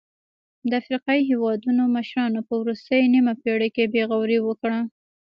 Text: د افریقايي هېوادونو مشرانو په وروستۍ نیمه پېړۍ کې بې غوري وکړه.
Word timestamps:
د 0.69 0.71
افریقايي 0.81 1.21
هېوادونو 1.31 1.83
مشرانو 1.95 2.39
په 2.47 2.53
وروستۍ 2.61 3.01
نیمه 3.13 3.33
پېړۍ 3.41 3.69
کې 3.75 3.91
بې 3.93 4.03
غوري 4.11 4.39
وکړه. 4.43 4.79